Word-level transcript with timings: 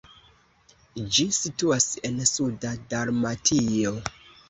Ĝi 1.17 1.27
situas 1.41 1.87
en 2.11 2.19
suda 2.33 2.75
Dalmatio. 2.97 3.99